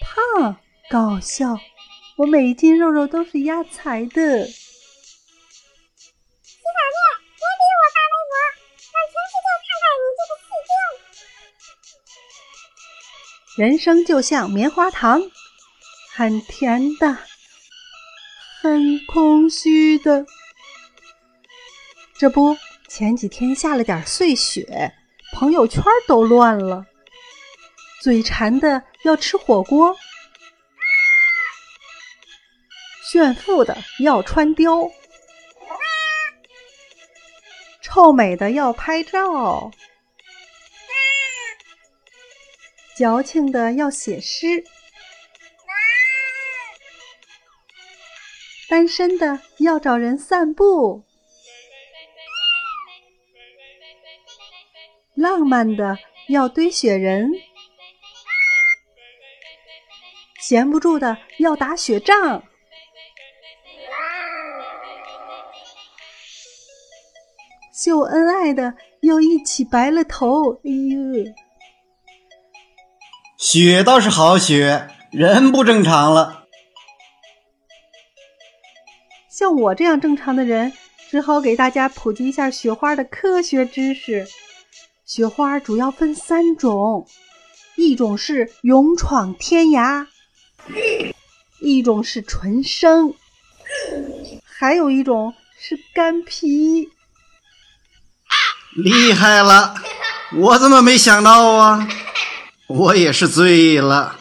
[0.00, 0.56] 胖
[0.90, 1.58] 搞笑
[2.16, 4.10] 我每一斤肉肉都是压财的。
[4.12, 4.48] 别逼
[7.78, 8.34] 我发微博
[8.90, 8.92] 看
[9.80, 10.22] 看你这
[13.56, 15.22] 个人生就像棉花糖
[16.14, 17.16] 很甜的
[18.60, 20.26] 很空虚的。
[22.22, 22.56] 这不
[22.94, 24.92] 前几天下了点碎雪，
[25.32, 26.84] 朋友圈都乱了。
[28.02, 29.96] 嘴馋的要吃火锅，
[33.10, 34.92] 炫富的要穿貂，
[37.80, 39.70] 臭美的要拍照，
[42.94, 44.62] 矫情的要写诗，
[48.68, 51.02] 单身的要找人散步。
[55.14, 57.30] 浪漫的要堆雪人，
[60.40, 62.42] 闲不住的要打雪仗，
[67.72, 70.54] 秀恩爱的要一起白了头。
[70.54, 71.34] 哎呦，
[73.38, 76.46] 雪倒是好雪，人不正常了。
[79.28, 80.72] 像我这样正常的人，
[81.10, 84.26] 只好给大家普及一下雪花的科学知识。
[85.14, 87.06] 雪花主要分三种，
[87.76, 90.06] 一种是勇闯天涯，
[91.60, 93.12] 一种是纯生，
[94.42, 96.88] 还有一种是干皮。
[98.74, 99.74] 厉害了！
[100.34, 101.86] 我怎么没想到啊？
[102.68, 104.18] 我也是醉了。